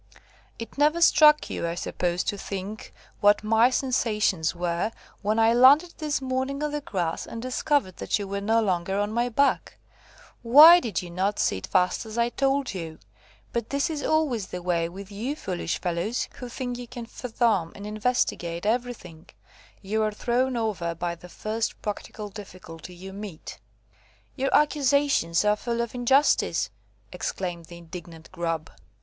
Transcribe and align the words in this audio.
It 0.57 0.79
never 0.79 0.99
struck 0.99 1.47
you, 1.47 1.67
I 1.67 1.75
suppose, 1.75 2.23
to 2.23 2.35
think 2.35 2.91
what 3.19 3.43
my 3.43 3.69
sensations 3.69 4.55
were, 4.55 4.91
when 5.21 5.37
I 5.37 5.53
landed 5.53 5.93
this 5.99 6.19
morning 6.23 6.63
on 6.63 6.71
the 6.71 6.81
grass, 6.81 7.27
and 7.27 7.39
discovered 7.39 7.97
that 7.97 8.17
you 8.17 8.27
were 8.27 8.41
no 8.41 8.63
longer 8.63 8.97
on 8.97 9.11
my 9.11 9.29
back. 9.29 9.77
Why 10.41 10.79
did 10.79 11.03
you 11.03 11.11
not 11.11 11.37
sit 11.37 11.67
fast 11.67 12.07
as 12.07 12.17
I 12.17 12.29
told 12.29 12.73
you? 12.73 12.97
But 13.53 13.69
this 13.69 13.91
is 13.91 14.01
always 14.01 14.47
the 14.47 14.63
way 14.63 14.89
with 14.89 15.11
you 15.11 15.35
foolish 15.35 15.77
fellows, 15.79 16.27
who 16.39 16.49
think 16.49 16.79
you 16.79 16.87
can 16.87 17.05
fathom 17.05 17.71
and 17.75 17.85
investigate 17.85 18.65
everything. 18.65 19.27
You 19.83 20.01
are 20.01 20.11
thrown 20.11 20.57
over 20.57 20.95
by 20.95 21.13
the 21.13 21.29
first 21.29 21.79
practical 21.83 22.29
difficulty 22.29 22.95
you 22.95 23.13
meet." 23.13 23.59
"Your 24.35 24.49
accusations 24.51 25.45
are 25.45 25.55
full 25.55 25.79
of 25.79 25.93
injustice," 25.93 26.71
exclaimed 27.11 27.65
the 27.65 27.77
indignant 27.77 28.31
Grub. 28.31 28.71